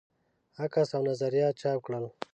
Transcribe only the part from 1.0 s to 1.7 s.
نظریات